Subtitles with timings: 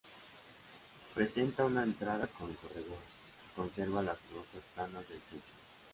[1.13, 5.53] Presenta una entrada con corredor, que conserva las losas planas del techo.